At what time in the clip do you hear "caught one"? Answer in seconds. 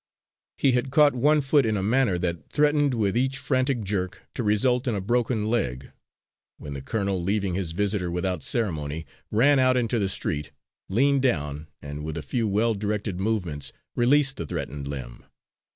0.89-1.41